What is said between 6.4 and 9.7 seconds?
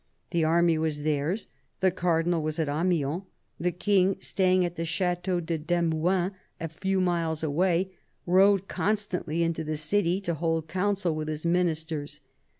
a few miles away, rode constantly into